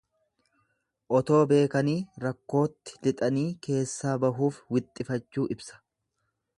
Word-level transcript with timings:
Otoo 1.19 1.41
beekanii 1.51 1.97
rakkootti 2.25 2.97
lixanii 3.09 3.47
keessaa 3.69 4.19
bahuuf 4.27 4.59
wixxifachuu 4.79 5.49
ibsa. 5.57 5.83